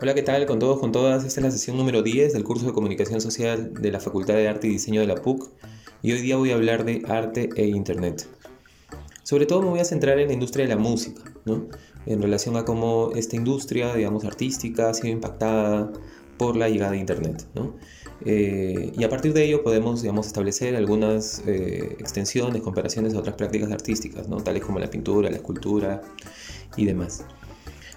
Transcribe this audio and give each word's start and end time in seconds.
Hola, 0.00 0.14
¿qué 0.14 0.22
tal 0.22 0.46
con 0.46 0.60
todos, 0.60 0.78
con 0.78 0.92
todas? 0.92 1.24
Esta 1.24 1.40
es 1.40 1.44
la 1.44 1.50
sesión 1.50 1.76
número 1.76 2.02
10 2.02 2.32
del 2.32 2.44
curso 2.44 2.66
de 2.66 2.72
Comunicación 2.72 3.20
Social 3.20 3.74
de 3.74 3.90
la 3.90 3.98
Facultad 3.98 4.34
de 4.34 4.46
Arte 4.46 4.68
y 4.68 4.70
Diseño 4.70 5.00
de 5.00 5.08
la 5.08 5.16
PUC 5.16 5.50
y 6.02 6.12
hoy 6.12 6.20
día 6.20 6.36
voy 6.36 6.52
a 6.52 6.54
hablar 6.54 6.84
de 6.84 7.02
arte 7.08 7.48
e 7.56 7.66
Internet. 7.66 8.28
Sobre 9.24 9.44
todo 9.46 9.60
me 9.60 9.70
voy 9.70 9.80
a 9.80 9.84
centrar 9.84 10.20
en 10.20 10.28
la 10.28 10.34
industria 10.34 10.66
de 10.66 10.74
la 10.76 10.80
música, 10.80 11.24
¿no? 11.46 11.66
en 12.06 12.22
relación 12.22 12.56
a 12.56 12.64
cómo 12.64 13.10
esta 13.16 13.34
industria, 13.34 13.92
digamos, 13.92 14.24
artística 14.24 14.88
ha 14.88 14.94
sido 14.94 15.08
impactada 15.08 15.90
por 16.36 16.56
la 16.56 16.68
llegada 16.68 16.92
de 16.92 16.98
Internet. 16.98 17.48
¿no? 17.56 17.74
Eh, 18.24 18.92
y 18.96 19.02
a 19.02 19.08
partir 19.08 19.32
de 19.32 19.46
ello 19.46 19.64
podemos, 19.64 20.02
digamos, 20.02 20.28
establecer 20.28 20.76
algunas 20.76 21.42
eh, 21.44 21.96
extensiones, 21.98 22.62
comparaciones 22.62 23.14
a 23.14 23.18
otras 23.18 23.34
prácticas 23.34 23.72
artísticas, 23.72 24.28
¿no? 24.28 24.36
tales 24.36 24.62
como 24.62 24.78
la 24.78 24.88
pintura, 24.88 25.28
la 25.28 25.38
escultura 25.38 26.02
y 26.76 26.84
demás. 26.84 27.24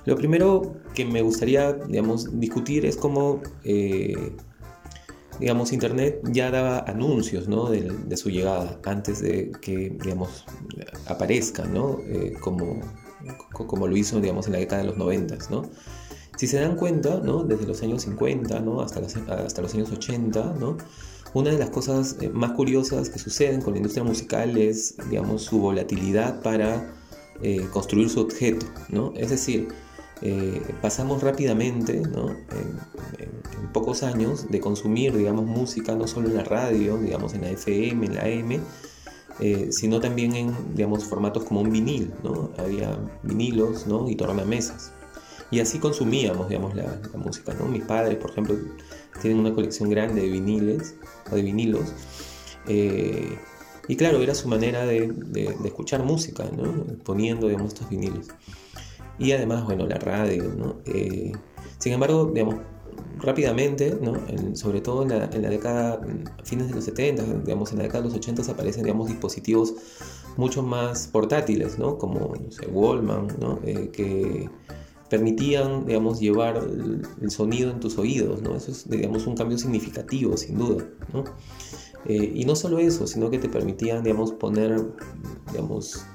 Lo 0.06 0.16
primero 0.16 0.74
que 0.96 1.06
me 1.06 1.22
gustaría, 1.22 1.74
digamos, 1.74 2.40
discutir 2.40 2.86
es 2.86 2.98
cómo, 2.98 3.42
eh, 3.64 4.36
digamos, 5.40 5.72
Internet 5.74 6.22
ya 6.32 6.50
daba 6.50 6.80
anuncios, 6.80 7.48
¿no? 7.48 7.70
de, 7.70 8.18
su 8.18 8.30
llegada 8.30 8.80
antes 8.86 9.22
de 9.22 9.52
que, 9.62 9.96
digamos, 10.02 10.46
aparezca, 11.06 11.66
¿no? 11.66 12.00
Eh, 12.08 12.34
como, 12.40 12.82
como 13.52 13.88
lo 13.88 13.96
hizo, 13.96 14.20
digamos, 14.20 14.48
en 14.48 14.54
la 14.54 14.60
década 14.60 14.82
de 14.82 14.88
los 14.88 14.98
90, 14.98 15.38
¿no? 15.52 15.70
Si 16.36 16.48
se 16.48 16.60
dan 16.60 16.76
cuenta, 16.76 17.20
¿no? 17.24 17.44
Desde 17.44 17.68
los 17.68 17.84
años 17.84 18.02
50, 18.02 18.60
¿no? 18.62 18.82
Hasta, 18.82 19.02
hasta 19.02 19.62
los 19.62 19.74
años 19.76 19.92
80, 19.92 20.56
¿no? 20.60 20.78
Una 21.36 21.52
de 21.52 21.60
las 21.60 21.70
cosas 21.70 22.18
eh, 22.22 22.30
más 22.30 22.54
curiosas 22.54 23.10
que 23.10 23.20
suceden 23.20 23.62
con 23.62 23.74
la 23.74 23.78
industria 23.78 24.04
musical 24.04 24.58
es, 24.58 24.96
digamos, 25.10 25.44
su 25.44 25.60
volatilidad 25.60 26.42
para 26.42 26.92
construir 27.72 28.08
su 28.08 28.20
objeto, 28.20 28.68
¿no? 28.90 29.14
Es 29.16 29.32
decir, 29.32 29.70
eh, 30.22 30.62
pasamos 30.82 31.24
rápidamente, 31.24 32.00
¿no? 32.02 32.30
en, 32.30 32.80
pocos 33.74 34.04
años, 34.04 34.50
de 34.50 34.60
consumir, 34.60 35.16
digamos, 35.16 35.46
música 35.46 35.96
no 35.96 36.06
solo 36.08 36.28
en 36.28 36.36
la 36.36 36.44
radio, 36.44 36.98
digamos, 36.98 37.34
en 37.34 37.42
la 37.42 37.50
FM, 37.52 38.06
en 38.06 38.16
la 38.16 38.22
AM, 38.24 38.62
eh, 39.40 39.70
sino 39.72 40.00
también 40.02 40.36
en, 40.36 40.54
digamos, 40.76 41.06
formatos 41.06 41.46
como 41.46 41.62
un 41.62 41.72
vinil, 41.72 42.12
¿no? 42.22 42.52
Había 42.58 42.98
vinilos, 43.24 43.88
¿no? 43.88 44.10
Y 44.10 44.16
tornamesas. 44.16 44.92
Y 45.52 45.62
así 45.62 45.80
consumíamos, 45.80 46.50
digamos, 46.50 46.76
la, 46.76 47.00
música, 47.16 47.54
¿no? 47.54 47.66
Mis 47.66 47.84
padres, 47.84 48.18
por 48.18 48.32
ejemplo, 48.32 48.56
tienen 49.22 49.40
una 49.40 49.54
colección 49.54 49.90
grande 49.90 50.22
de 50.22 50.30
viniles, 50.30 50.96
o 51.32 51.36
de 51.36 51.42
vinilos, 51.42 51.94
eh, 52.68 53.38
y 53.88 53.96
claro, 53.96 54.22
era 54.22 54.36
su 54.36 54.48
manera 54.48 54.86
de, 54.86 55.08
de, 55.08 55.56
de 55.60 55.68
escuchar 55.68 56.04
música, 56.04 56.46
¿no? 56.56 56.86
Poniendo, 57.04 57.48
digamos, 57.48 57.74
estos 57.74 57.90
vinilos 57.90 58.28
y 59.22 59.34
además, 59.34 59.64
bueno, 59.66 59.86
la 59.86 59.98
radio, 59.98 60.52
¿no? 60.58 60.78
Eh, 60.86 61.32
sin 61.78 61.94
embargo, 61.94 62.32
digamos, 62.34 62.56
rápidamente, 63.20 63.96
¿no? 64.02 64.14
sobre 64.56 64.82
todo 64.82 65.04
en 65.04 65.10
la, 65.10 65.26
en 65.26 65.44
la, 65.44 65.50
década, 65.50 66.02
fines 66.44 66.68
de 66.70 66.74
los 66.74 66.86
70, 66.86 67.24
digamos, 67.46 67.72
en 67.72 67.78
la 67.78 67.84
década 67.84 68.02
de 68.02 68.10
los 68.10 68.18
80 68.18 68.52
aparecen, 68.52 68.82
digamos, 68.82 69.10
dispositivos 69.10 69.76
mucho 70.38 70.64
más 70.64 71.08
portátiles, 71.08 71.78
¿no? 71.78 72.00
Como, 72.00 72.34
no 72.36 72.52
sé, 72.52 72.66
Wallman, 72.68 73.28
¿no? 73.40 73.60
Eh, 73.64 73.92
que 73.94 74.50
permitían, 75.08 75.86
digamos, 75.86 76.20
llevar 76.20 76.58
el, 76.58 77.30
sonido 77.30 77.70
en 77.70 77.80
tus 77.80 78.00
oídos, 78.00 78.42
¿no? 78.42 78.56
Eso 78.56 78.72
es, 78.72 78.90
digamos, 78.90 79.28
un 79.28 79.36
cambio 79.36 79.60
significativo, 79.60 80.36
sin 80.36 80.58
duda, 80.58 80.84
¿no? 81.14 81.26
Eh, 82.06 82.32
y 82.34 82.46
no 82.46 82.56
solo 82.56 82.80
eso, 82.80 83.06
sino 83.06 83.30
que 83.30 83.38
te 83.38 83.50
permitían, 83.50 84.02
digamos, 84.04 84.32
poner, 84.32 84.82
digamos, 85.52 86.06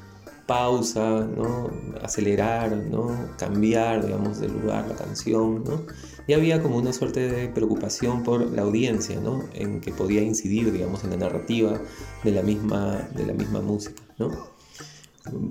pausa, 0.46 1.26
¿no? 1.26 1.70
acelerar, 2.02 2.76
¿no? 2.76 3.34
cambiar 3.36 4.04
digamos, 4.06 4.40
de 4.40 4.48
lugar 4.48 4.86
la 4.88 4.94
canción. 4.94 5.64
¿no? 5.64 5.82
Y 6.26 6.32
había 6.32 6.62
como 6.62 6.76
una 6.76 6.92
suerte 6.92 7.28
de 7.28 7.48
preocupación 7.48 8.22
por 8.22 8.50
la 8.52 8.62
audiencia, 8.62 9.20
¿no? 9.20 9.44
en 9.54 9.80
que 9.80 9.92
podía 9.92 10.22
incidir 10.22 10.72
digamos, 10.72 11.04
en 11.04 11.10
la 11.10 11.16
narrativa 11.16 11.80
de 12.24 12.30
la 12.30 12.42
misma, 12.42 13.08
de 13.14 13.26
la 13.26 13.32
misma 13.32 13.60
música. 13.60 14.02
¿no? 14.18 14.30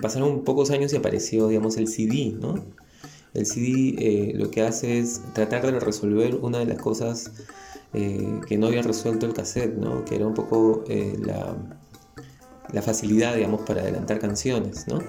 Pasaron 0.02 0.44
pocos 0.44 0.72
años 0.72 0.94
y 0.94 0.98
apareció 0.98 1.50
digamos, 1.50 1.78
el 1.78 1.88
CD. 1.88 2.34
¿no? 2.40 2.64
El 3.34 3.46
CD 3.46 3.96
eh, 3.98 4.34
lo 4.34 4.50
que 4.50 4.62
hace 4.62 5.00
es 5.00 5.22
tratar 5.34 5.66
de 5.66 5.80
resolver 5.80 6.36
una 6.36 6.60
de 6.60 6.66
las 6.66 6.82
cosas 6.82 7.32
eh, 7.94 8.40
que 8.48 8.58
no 8.58 8.68
había 8.68 8.82
resuelto 8.82 9.26
el 9.26 9.34
cassette, 9.34 9.76
¿no? 9.76 10.06
que 10.06 10.16
era 10.16 10.26
un 10.26 10.34
poco 10.34 10.84
eh, 10.88 11.18
la 11.20 11.56
la 12.72 12.82
facilidad, 12.82 13.36
digamos, 13.36 13.62
para 13.62 13.82
adelantar 13.82 14.20
canciones, 14.20 14.88
¿no? 14.88 15.00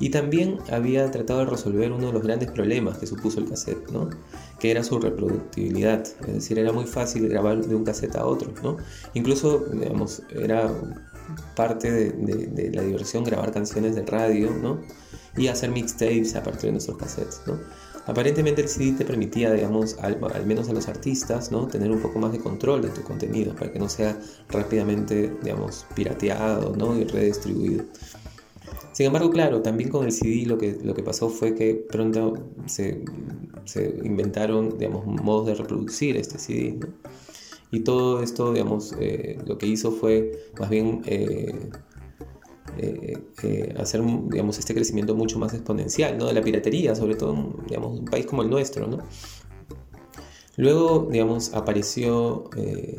Y 0.00 0.10
también 0.10 0.58
había 0.70 1.10
tratado 1.10 1.40
de 1.40 1.46
resolver 1.46 1.90
uno 1.90 2.08
de 2.08 2.12
los 2.12 2.22
grandes 2.22 2.50
problemas 2.50 2.98
que 2.98 3.06
supuso 3.06 3.40
el 3.40 3.48
cassette, 3.48 3.90
¿no? 3.90 4.10
Que 4.60 4.70
era 4.70 4.84
su 4.84 4.98
reproductibilidad, 4.98 6.06
es 6.26 6.34
decir, 6.34 6.58
era 6.58 6.72
muy 6.72 6.86
fácil 6.86 7.28
grabar 7.28 7.64
de 7.64 7.74
un 7.74 7.84
cassette 7.84 8.16
a 8.16 8.26
otro, 8.26 8.52
¿no? 8.62 8.76
Incluso, 9.14 9.66
digamos, 9.72 10.22
era 10.30 10.70
parte 11.54 11.90
de, 11.90 12.70
la 12.72 12.82
diversión 12.82 13.24
grabar 13.24 13.52
canciones 13.52 13.94
de 13.94 14.02
radio, 14.02 14.50
¿no? 14.50 14.80
Y 15.36 15.48
hacer 15.48 15.70
mixtapes 15.70 16.34
a 16.36 16.42
partir 16.42 16.66
de 16.66 16.72
nuestros 16.72 16.96
cassettes, 16.96 17.42
¿no? 17.46 17.58
Aparentemente 18.08 18.62
el 18.62 18.68
CD 18.68 18.92
te 18.92 19.04
permitía, 19.04 19.52
digamos, 19.52 19.98
al, 19.98 20.18
menos 20.46 20.70
a 20.70 20.72
los 20.72 20.88
artistas, 20.88 21.52
¿no? 21.52 21.66
tener 21.66 21.90
un 21.90 22.00
poco 22.00 22.18
más 22.18 22.32
de 22.32 22.38
control 22.38 22.80
de 22.80 22.88
tu 22.88 23.02
contenido 23.02 23.54
para 23.54 23.70
que 23.70 23.78
no 23.78 23.86
sea 23.86 24.18
rápidamente, 24.48 25.30
digamos, 25.42 25.84
pirateado 25.94 26.74
¿no? 26.74 26.98
y 26.98 27.04
redistribuido. 27.04 27.84
Sin 28.92 29.04
embargo, 29.04 29.28
claro, 29.28 29.60
también 29.60 29.90
con 29.90 30.06
el 30.06 30.12
CD 30.12 30.46
lo 30.46 30.56
que, 30.56 30.78
lo 30.82 30.94
que 30.94 31.02
pasó 31.02 31.28
fue 31.28 31.54
que 31.54 31.74
pronto 31.74 32.32
se, 32.64 33.04
inventaron, 34.02 34.78
digamos, 34.78 35.04
modos 35.04 35.48
de 35.48 35.54
reproducir 35.56 36.16
este 36.16 36.38
CD. 36.38 36.80
Y 37.70 37.80
todo 37.80 38.22
esto, 38.22 38.54
digamos, 38.54 38.94
eh, 38.98 39.38
lo 39.46 39.58
que 39.58 39.66
hizo 39.66 39.92
fue 39.92 40.32
más 40.58 40.70
bien 40.70 41.02
eh, 41.04 41.54
eh, 42.78 43.18
eh, 43.42 43.74
hacer 43.78 44.02
digamos, 44.02 44.58
este 44.58 44.74
crecimiento 44.74 45.14
mucho 45.14 45.38
más 45.38 45.52
exponencial 45.54 46.16
¿no? 46.16 46.26
de 46.26 46.32
la 46.32 46.42
piratería, 46.42 46.94
sobre 46.94 47.16
todo 47.16 47.56
digamos, 47.66 47.98
un 47.98 48.04
país 48.04 48.26
como 48.26 48.42
el 48.42 48.50
nuestro. 48.50 48.86
¿no? 48.86 48.98
Luego, 50.56 51.08
digamos, 51.10 51.54
apareció, 51.54 52.50
eh, 52.56 52.96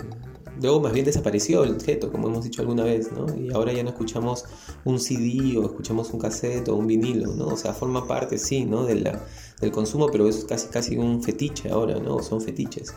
luego 0.62 0.82
más 0.82 0.94
bien 0.94 1.06
desapareció 1.06 1.64
el 1.64 1.74
objeto, 1.74 2.12
como 2.12 2.28
hemos 2.28 2.44
dicho 2.44 2.62
alguna 2.62 2.84
vez, 2.84 3.12
¿no? 3.12 3.26
y 3.36 3.52
ahora 3.54 3.74
ya 3.74 3.84
no 3.84 3.90
escuchamos 3.90 4.46
un 4.86 5.00
CD 5.00 5.58
o 5.58 5.66
escuchamos 5.66 6.12
un 6.12 6.20
cassette 6.20 6.70
o 6.70 6.76
un 6.76 6.88
vinilo, 6.88 7.36
¿no? 7.36 7.48
o 7.48 7.58
sea, 7.58 7.74
forma 7.74 8.08
parte, 8.08 8.38
sí, 8.38 8.66
¿no? 8.66 8.86
de 8.86 8.96
la 8.96 9.26
del 9.62 9.72
consumo, 9.72 10.10
pero 10.12 10.28
es 10.28 10.46
casi 10.46 10.68
casi 10.70 10.98
un 10.98 11.22
fetiche 11.22 11.70
ahora, 11.70 12.00
¿no? 12.00 12.22
Son 12.24 12.42
fetiches. 12.42 12.94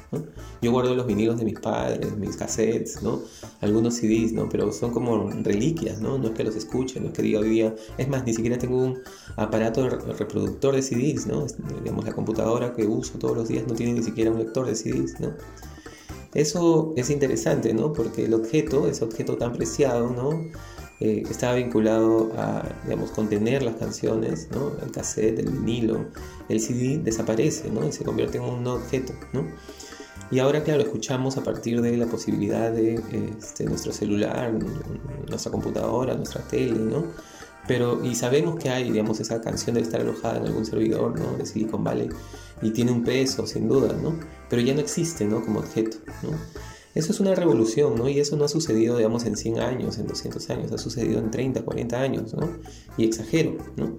Yo 0.61 0.71
guardo 0.71 0.95
los 0.95 1.07
vinilos 1.07 1.39
de 1.39 1.45
mis 1.45 1.59
padres, 1.59 2.17
mis 2.17 2.37
cassettes, 2.37 3.03
¿no? 3.03 3.21
Algunos 3.61 3.95
CDs, 3.95 4.33
¿no? 4.33 4.49
Pero 4.49 4.71
son 4.73 4.93
como 4.93 5.29
reliquias, 5.31 6.01
¿no? 6.01 6.19
No 6.19 6.29
es 6.29 6.35
que 6.35 6.45
los 6.45 6.55
escuche, 6.55 7.01
no 7.01 7.09
es 7.09 7.13
que 7.13 7.23
diga 7.23 7.41
hoy 7.41 7.51
día... 7.51 7.75
Es 7.99 8.09
más, 8.09 8.25
ni 8.25 8.33
siquiera 8.33 8.59
tengo 8.59 8.77
un 8.77 8.99
aparato 9.37 9.89
reproductor 9.89 10.75
de 10.75 10.83
CDs, 10.83 11.27
¿no? 11.27 11.47
Digamos, 11.83 12.05
la 12.05 12.13
computadora 12.13 12.73
que 12.73 12.87
uso 12.87 13.19
todos 13.19 13.37
los 13.37 13.49
días 13.49 13.67
no 13.67 13.75
tiene 13.75 13.95
ni 13.95 14.03
siquiera 14.03 14.31
un 14.31 14.39
lector 14.39 14.67
de 14.67 14.77
CDs, 14.77 15.19
¿no? 15.21 15.33
Eso 16.35 16.95
es 16.97 17.11
interesante, 17.11 17.75
¿no? 17.75 17.93
Porque 17.93 18.25
el 18.25 18.35
objeto, 18.35 18.89
ese 18.89 19.05
objeto 19.05 19.37
tan 19.37 19.53
preciado, 19.53 20.11
¿no? 20.11 20.51
Eh, 21.05 21.25
estaba 21.29 21.55
vinculado 21.55 22.31
a, 22.39 22.63
digamos, 22.85 23.11
contener 23.11 23.65
las 23.65 23.75
canciones, 23.75 24.47
¿no? 24.53 24.71
El 24.81 24.93
cassette, 24.93 25.41
el 25.41 25.51
vinilo, 25.51 26.07
el 26.49 26.61
CD 26.61 26.99
desaparece, 26.99 27.73
¿no? 27.73 27.85
Y 27.85 27.91
se 27.91 28.05
convierte 28.05 28.39
en 28.39 28.45
un 28.45 28.65
objeto, 28.69 29.13
¿no? 29.33 29.45
Y 30.31 30.39
ahora, 30.39 30.63
claro, 30.63 30.81
escuchamos 30.81 31.37
a 31.39 31.43
partir 31.43 31.83
de 31.83 31.97
la 31.97 32.07
posibilidad 32.07 32.71
de 32.71 33.03
este, 33.37 33.65
nuestro 33.65 33.93
celular, 33.93 34.55
nuestra 35.29 35.51
computadora, 35.51 36.15
nuestra 36.15 36.41
tele, 36.43 36.79
¿no? 36.79 37.07
Pero, 37.67 38.05
y 38.05 38.15
sabemos 38.15 38.61
que 38.61 38.71
hay, 38.71 38.85
digamos, 38.93 39.19
esa 39.19 39.41
canción 39.41 39.75
debe 39.75 39.85
estar 39.85 40.03
alojada 40.03 40.39
en 40.39 40.47
algún 40.47 40.65
servidor, 40.65 41.19
¿no? 41.19 41.37
De 41.37 41.45
Silicon 41.47 41.83
Valley, 41.83 42.11
y 42.63 42.71
tiene 42.71 42.93
un 42.93 43.03
peso, 43.03 43.45
sin 43.49 43.67
duda, 43.67 43.93
¿no? 44.01 44.15
Pero 44.49 44.63
ya 44.63 44.73
no 44.73 44.81
existe, 44.81 45.25
¿no? 45.25 45.45
Como 45.45 45.59
objeto, 45.59 45.97
¿no? 46.23 46.31
Eso 46.95 47.13
es 47.13 47.21
una 47.21 47.35
revolución, 47.35 47.97
¿no? 47.97 48.09
Y 48.09 48.19
eso 48.19 48.37
no 48.37 48.45
ha 48.45 48.49
sucedido, 48.49 48.97
digamos, 48.99 49.25
en 49.25 49.37
100 49.37 49.61
años, 49.61 49.99
en 49.99 50.07
200 50.07 50.51
años, 50.51 50.73
ha 50.73 50.79
sucedido 50.79 51.19
en 51.19 51.31
30, 51.31 51.63
40 51.63 52.01
años, 52.01 52.35
¿no? 52.35 52.49
Y 52.99 53.05
exagero, 53.05 53.57
¿no? 53.77 53.99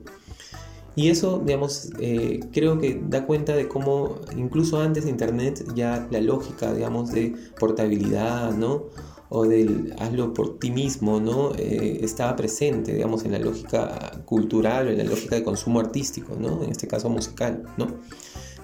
Y 0.96 1.10
eso, 1.10 1.42
digamos, 1.44 1.90
eh, 2.00 2.40
creo 2.52 2.78
que 2.78 3.02
da 3.08 3.26
cuenta 3.26 3.56
de 3.56 3.68
cómo 3.68 4.20
incluso 4.38 4.80
antes 4.80 5.06
de 5.06 5.10
Internet 5.10 5.66
ya 5.74 6.08
la 6.12 6.22
lógica, 6.22 6.72
digamos, 6.72 7.12
de 7.12 7.34
portabilidad, 7.60 8.52
¿no? 8.54 8.86
O 9.30 9.46
del 9.46 9.96
hazlo 9.98 10.36
por 10.36 10.60
ti 10.60 10.70
mismo, 10.70 11.20
¿no? 11.20 11.56
Eh, 11.56 12.02
estaba 12.04 12.36
presente, 12.36 12.94
digamos, 12.94 13.26
en 13.26 13.32
la 13.32 13.40
lógica 13.40 14.22
cultural, 14.26 14.88
en 14.88 15.00
la 15.00 15.04
lógica 15.06 15.36
de 15.36 15.44
consumo 15.44 15.80
artístico, 15.80 16.36
¿no? 16.40 16.64
En 16.64 16.70
este 16.70 16.88
caso 16.88 17.10
musical, 17.10 17.64
¿no? 17.76 17.88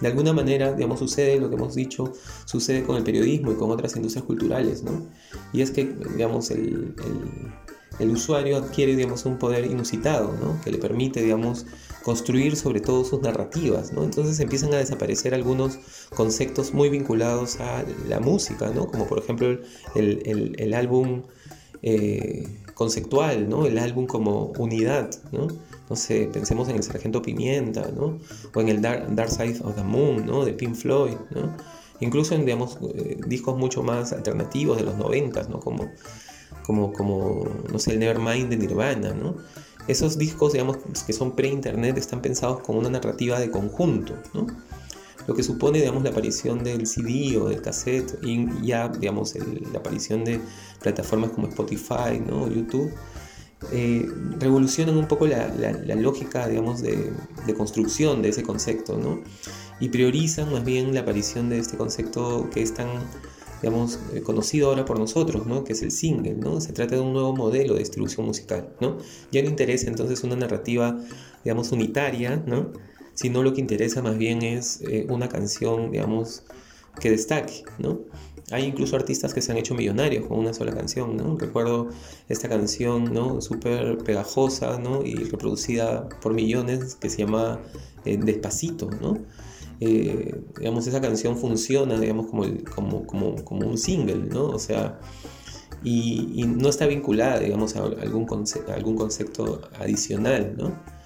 De 0.01 0.07
alguna 0.07 0.33
manera, 0.33 0.73
digamos, 0.73 0.99
sucede 0.99 1.39
lo 1.39 1.49
que 1.49 1.55
hemos 1.55 1.75
dicho, 1.75 2.13
sucede 2.45 2.83
con 2.83 2.95
el 2.95 3.03
periodismo 3.03 3.51
y 3.51 3.55
con 3.55 3.71
otras 3.71 3.95
industrias 3.95 4.25
culturales, 4.25 4.83
¿no? 4.83 5.07
Y 5.53 5.61
es 5.61 5.71
que, 5.71 5.85
digamos, 5.85 6.51
el, 6.51 6.95
el 7.99 8.09
usuario 8.11 8.57
adquiere, 8.57 8.95
digamos, 8.95 9.25
un 9.25 9.37
poder 9.37 9.65
inusitado, 9.65 10.33
¿no? 10.41 10.59
Que 10.61 10.71
le 10.71 10.77
permite, 10.77 11.21
digamos, 11.21 11.65
construir 12.03 12.55
sobre 12.55 12.79
todo 12.79 13.03
sus 13.03 13.21
narrativas, 13.21 13.91
¿no? 13.91 14.03
Entonces 14.03 14.39
empiezan 14.39 14.73
a 14.73 14.77
desaparecer 14.77 15.33
algunos 15.33 15.77
conceptos 16.15 16.73
muy 16.73 16.89
vinculados 16.89 17.59
a 17.59 17.83
la 18.07 18.19
música, 18.19 18.71
¿no? 18.73 18.87
Como 18.87 19.05
por 19.05 19.19
ejemplo 19.19 19.59
el, 19.95 20.73
álbum 20.73 21.23
eh, 21.81 22.47
conceptual, 22.73 23.49
¿no? 23.49 23.65
El 23.65 23.77
álbum 23.77 24.07
como 24.07 24.53
unidad, 24.57 25.09
¿no? 25.31 25.47
No 25.89 25.95
sé, 25.95 26.29
pensemos 26.31 26.69
en 26.69 26.75
el 26.75 26.83
Sargento 26.83 27.21
Pimienta, 27.21 27.89
¿no? 27.95 28.19
O 28.53 28.61
en 28.61 28.69
el 28.69 28.81
Dark, 28.81 29.29
Side 29.29 29.59
of 29.63 29.75
the 29.75 29.83
Moon, 29.83 30.25
¿no? 30.25 30.45
De 30.45 30.53
Pink 30.53 30.75
Floyd, 30.75 31.17
¿no? 31.31 31.55
Incluso 31.99 32.35
en, 32.35 32.45
digamos, 32.45 32.77
eh, 32.95 33.17
discos 33.27 33.57
mucho 33.57 33.81
más 33.81 34.13
alternativos 34.13 34.77
de 34.77 34.83
los 34.83 34.95
90, 34.95 35.43
¿no? 35.49 35.59
Como, 35.59 35.89
como, 36.63 36.93
como, 36.93 37.43
no 37.71 37.79
sé, 37.79 37.93
el 37.93 37.99
Nevermind 37.99 38.49
de 38.49 38.57
Nirvana, 38.57 39.13
¿no? 39.13 39.35
Esos 39.87 40.19
discos, 40.19 40.53
digamos, 40.53 40.77
que 41.05 41.13
son 41.13 41.35
pre-internet, 41.35 41.97
están 41.97 42.21
pensados 42.21 42.59
con 42.61 42.77
una 42.77 42.89
narrativa 42.89 43.39
de 43.39 43.49
conjunto, 43.49 44.13
¿no? 44.35 44.45
Lo 45.25 45.33
que 45.35 45.43
supone, 45.43 45.79
digamos, 45.79 46.03
la 46.03 46.11
aparición 46.11 46.63
del 46.63 46.85
CD 46.87 47.37
o 47.37 47.49
del 47.49 47.61
cassette 47.61 48.17
y 48.23 48.47
ya, 48.65 48.87
digamos, 48.89 49.35
la 49.35 49.79
aparición 49.79 50.23
de 50.23 50.39
plataformas 50.81 51.31
como 51.31 51.47
Spotify, 51.47 52.19
¿no? 52.25 52.47
YouTube, 52.47 52.91
eh, 53.71 54.09
revolucionan 54.39 54.97
un 54.97 55.07
poco 55.07 55.27
la, 55.27 55.49
lógica, 55.95 56.47
digamos, 56.47 56.81
de, 56.81 57.11
construcción 57.57 58.21
de 58.21 58.29
ese 58.29 58.43
concepto, 58.43 58.97
¿no? 58.97 59.21
Y 59.79 59.89
priorizan 59.89 60.51
más 60.51 60.63
bien 60.63 60.93
la 60.93 61.01
aparición 61.01 61.49
de 61.49 61.59
este 61.59 61.77
concepto 61.77 62.49
que 62.51 62.61
es 62.61 62.73
tan 62.73 62.87
digamos, 63.61 63.99
eh, 64.13 64.21
conocido 64.21 64.69
ahora 64.69 64.85
por 64.85 64.99
nosotros, 64.99 65.45
¿no? 65.45 65.63
que 65.63 65.73
es 65.73 65.81
el 65.81 65.91
single. 65.91 66.35
¿no? 66.35 66.61
Se 66.61 66.73
trata 66.73 66.95
de 66.95 67.01
un 67.01 67.13
nuevo 67.13 67.35
modelo 67.35 67.73
de 67.73 67.79
distribución 67.79 68.25
musical. 68.25 68.73
¿no? 68.79 68.97
Ya 69.31 69.41
no 69.41 69.49
interesa 69.49 69.87
entonces 69.87 70.23
una 70.23 70.35
narrativa 70.35 70.99
digamos, 71.43 71.71
unitaria, 71.71 72.41
¿no? 72.45 72.71
sino 73.13 73.43
lo 73.43 73.53
que 73.53 73.61
interesa 73.61 74.01
más 74.01 74.17
bien 74.17 74.41
es 74.43 74.81
eh, 74.81 75.05
una 75.09 75.27
canción 75.29 75.91
digamos, 75.91 76.43
que 76.99 77.09
destaque. 77.09 77.63
¿no? 77.77 77.99
Hay 78.51 78.65
incluso 78.65 78.95
artistas 78.95 79.33
que 79.33 79.41
se 79.41 79.51
han 79.51 79.57
hecho 79.57 79.75
millonarios 79.75 80.25
con 80.27 80.39
una 80.39 80.53
sola 80.53 80.73
canción. 80.73 81.37
Recuerdo 81.37 81.89
esta 82.27 82.49
canción, 82.49 83.13
¿no? 83.13 83.41
Súper 83.41 83.97
pegajosa, 83.99 84.79
¿no? 84.79 85.03
Y 85.03 85.15
reproducida 85.15 86.09
por 86.21 86.33
millones 86.33 86.95
que 86.95 87.09
se 87.09 87.19
llama 87.19 87.59
eh, 88.05 88.17
Despacito, 88.17 88.89
¿no? 89.01 89.17
Eh, 89.81 90.35
digamos, 90.57 90.87
esa 90.87 90.99
canción 90.99 91.37
funciona, 91.37 91.99
digamos, 91.99 92.27
como, 92.27 92.43
como, 92.75 93.05
como, 93.05 93.35
como, 93.43 93.67
un 93.67 93.77
single, 93.77 94.27
¿no? 94.29 94.47
O 94.47 94.59
sea, 94.59 94.99
y, 95.83 96.43
no 96.45 96.69
está 96.69 96.85
vinculada, 96.87 97.39
digamos, 97.39 97.75
a 97.75 97.83
algún, 97.83 98.25
concepto, 98.25 98.73
algún 98.73 98.95
concepto 98.95 99.61
adicional, 99.79 100.55
¿no? 100.57 100.98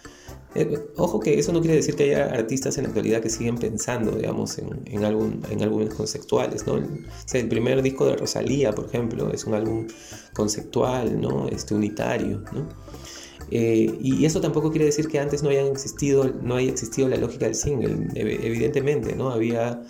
Eh, 0.56 0.80
ojo 0.98 1.20
que 1.20 1.40
eso 1.40 1.52
no 1.52 1.62
quiere 1.62 1.76
decir 1.76 1.96
que 1.96 2.04
haya 2.04 2.26
artistas 2.26 2.78
en 2.78 2.84
la 2.84 2.90
actualidad 2.90 3.22
que 3.22 3.30
siguen 3.30 3.58
pensando, 3.58 4.12
digamos, 4.12 4.58
en, 4.60 4.82
en, 4.86 5.04
álbum, 5.04 5.42
en 5.50 5.64
álbumes 5.64 5.94
conceptuales, 5.94 6.68
¿no? 6.68 6.76
El 7.34 7.48
primer 7.48 7.82
disco 7.82 8.06
de 8.06 8.16
Rosalía, 8.16 8.72
por 8.72 8.86
ejemplo, 8.86 9.32
es 9.34 9.46
un 9.46 9.56
álbum 9.56 9.88
conceptual, 10.34 11.20
¿no? 11.20 11.48
Este, 11.48 11.74
unitario, 11.74 12.44
¿no? 12.54 12.68
Eh, 13.56 14.00
y 14.02 14.26
eso 14.26 14.42
tampoco 14.42 14.72
quiere 14.72 14.86
decir 14.86 15.08
que 15.08 15.20
antes 15.20 15.44
no 15.44 15.50
hayan 15.50 15.68
existido, 15.68 16.32
no 16.42 16.56
haya 16.56 16.72
existido 16.72 17.08
la 17.08 17.18
lógica 17.18 17.46
del 17.46 17.56
single. 17.56 18.10
Evidentemente, 18.16 19.16
¿no? 19.16 19.30
Había, 19.30 19.82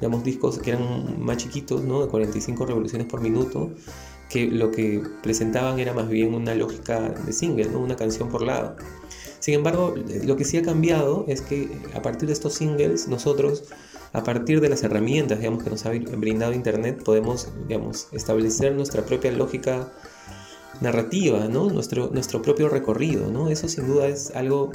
digamos, 0.00 0.24
discos 0.24 0.58
que 0.58 0.70
eran 0.70 1.22
más 1.22 1.36
chiquitos, 1.36 1.82
¿no? 1.84 2.02
De 2.02 2.08
45 2.08 2.66
revoluciones 2.66 3.06
por 3.06 3.20
minuto, 3.20 3.70
que 4.28 4.46
lo 4.46 4.70
que 4.70 5.02
presentaban 5.22 5.78
era 5.78 5.92
más 5.92 6.08
bien 6.08 6.34
una 6.34 6.54
lógica 6.54 7.10
de 7.10 7.32
single, 7.32 7.66
¿no? 7.66 7.80
Una 7.80 7.96
canción 7.96 8.28
por 8.28 8.42
lado. 8.42 8.76
Sin 9.42 9.54
embargo, 9.54 9.92
lo 10.24 10.36
que 10.36 10.44
sí 10.44 10.56
ha 10.56 10.62
cambiado 10.62 11.24
es 11.26 11.42
que 11.42 11.68
a 11.94 12.00
partir 12.00 12.28
de 12.28 12.32
estos 12.32 12.54
singles, 12.54 13.08
nosotros, 13.08 13.64
a 14.12 14.22
partir 14.22 14.60
de 14.60 14.68
las 14.68 14.84
herramientas, 14.84 15.40
digamos, 15.40 15.64
que 15.64 15.70
nos 15.70 15.84
ha 15.84 15.90
brindado 15.90 16.52
Internet, 16.52 17.02
podemos, 17.02 17.48
digamos, 17.66 18.06
establecer 18.12 18.72
nuestra 18.76 19.04
propia 19.04 19.32
lógica 19.32 19.92
narrativa. 20.80 21.48
Nuestro, 21.48 22.10
nuestro 22.12 22.40
propio 22.40 22.68
recorrido, 22.68 23.32
¿no? 23.32 23.48
Eso 23.48 23.66
sin 23.66 23.88
duda 23.88 24.06
es 24.06 24.30
algo 24.36 24.70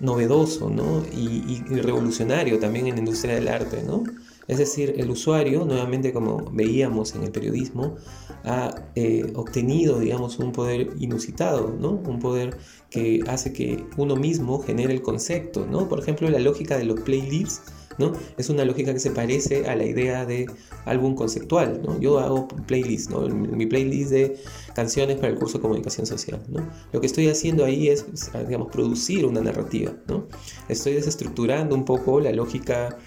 novedoso, 0.00 0.70
¿no? 0.70 1.04
Y, 1.12 1.62
revolucionario 1.82 2.58
también 2.58 2.86
en 2.86 2.94
la 2.94 3.00
industria 3.00 3.34
del 3.34 3.48
arte, 3.48 3.82
¿no? 3.82 4.04
Es 4.46 4.58
decir, 4.58 4.94
el 4.96 5.10
usuario, 5.10 5.64
nuevamente 5.64 6.12
como 6.12 6.50
veíamos 6.52 7.14
en 7.14 7.22
el 7.22 7.30
periodismo, 7.30 7.96
ha 8.44 8.74
eh, 8.94 9.32
obtenido, 9.34 9.98
digamos, 10.00 10.38
un 10.38 10.52
poder 10.52 10.90
inusitado, 10.98 11.74
¿no? 11.80 11.90
Un 11.92 12.18
poder 12.18 12.56
que 12.90 13.20
hace 13.26 13.52
que 13.52 13.84
uno 13.96 14.16
mismo 14.16 14.60
genere 14.60 14.92
el 14.92 15.02
concepto, 15.02 15.66
¿no? 15.66 15.88
Por 15.88 16.00
ejemplo, 16.00 16.28
la 16.28 16.38
lógica 16.38 16.76
de 16.76 16.84
los 16.84 17.00
playlists 17.00 17.62
¿no? 17.98 18.12
Es 18.36 18.48
una 18.50 18.64
lógica 18.64 18.92
que 18.92 19.00
se 19.00 19.10
parece 19.10 19.66
a 19.66 19.76
la 19.76 19.84
idea 19.84 20.26
de 20.26 20.46
álbum 20.84 21.14
conceptual, 21.14 21.80
¿no? 21.82 21.98
Yo 22.00 22.18
hago 22.18 22.48
playlist, 22.48 23.10
¿no? 23.10 23.20
Mi 23.28 23.66
playlist 23.66 24.10
de 24.10 24.36
canciones 24.74 25.16
para 25.16 25.28
el 25.28 25.38
curso 25.38 25.58
de 25.58 25.62
comunicación 25.62 26.06
social, 26.06 26.42
¿no? 26.48 26.68
Lo 26.92 27.00
que 27.00 27.06
estoy 27.06 27.28
haciendo 27.28 27.64
ahí 27.64 27.88
es, 27.88 28.06
digamos, 28.46 28.70
producir 28.70 29.26
una 29.26 29.40
narrativa, 29.40 29.92
¿no? 30.08 30.26
Estoy 30.68 30.94
desestructurando 30.94 31.74
un 31.74 31.84
poco 31.84 32.20
la 32.20 32.32
lógica 32.32 32.98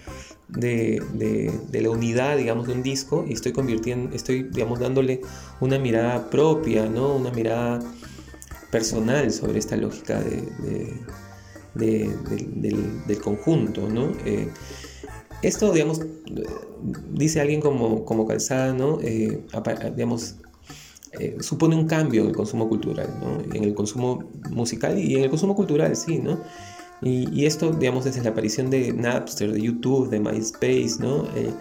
de, 0.49 1.01
la 1.71 1.89
unidad, 1.89 2.37
digamos, 2.37 2.67
de 2.67 2.73
un 2.73 2.83
disco 2.83 3.25
y 3.27 3.33
estoy 3.33 3.51
convirtiendo, 3.51 4.15
estoy, 4.15 4.43
digamos, 4.43 4.79
dándole 4.79 5.21
una 5.59 5.79
mirada 5.79 6.29
propia, 6.29 6.87
¿no? 6.87 7.15
Una 7.15 7.31
mirada 7.31 7.79
personal 8.71 9.31
sobre 9.31 9.59
esta 9.59 9.77
lógica 9.77 10.19
de 10.19 10.93
del, 11.77 13.19
conjunto, 13.21 13.89
¿no? 13.89 14.11
Eh, 14.25 14.49
esto, 15.41 15.71
digamos, 15.71 16.01
dice 17.11 17.39
alguien 17.39 17.61
como, 17.61 18.05
como 18.05 18.25
Calzada, 18.25 18.73
¿no? 18.73 18.99
Eh, 19.01 19.43
digamos, 19.95 20.35
eh, 21.19 21.37
supone 21.39 21.75
un 21.75 21.87
cambio 21.87 22.23
en 22.23 22.29
el 22.29 22.35
consumo 22.35 22.67
cultural, 22.67 23.09
¿no? 23.21 23.55
En 23.55 23.63
el 23.63 23.73
consumo 23.73 24.23
musical 24.49 24.97
y 24.99 25.15
en 25.15 25.23
el 25.23 25.29
consumo 25.29 25.55
cultural, 25.55 25.95
sí, 25.95 26.19
¿no? 26.19 26.39
Y, 27.01 27.45
esto, 27.45 27.71
digamos, 27.71 28.05
desde 28.05 28.23
la 28.23 28.31
aparición 28.31 28.71
de 28.71 28.91
Napster, 28.91 29.51
de 29.51 29.61
YouTube, 29.61 30.09
de 30.09 30.19
MySpace, 30.19 30.95
¿no? 30.99 31.25
Eh, 31.35 31.53